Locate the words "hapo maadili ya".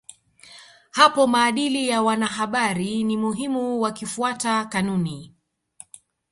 0.91-2.01